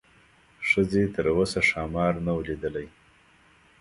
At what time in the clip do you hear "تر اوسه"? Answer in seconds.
1.15-1.59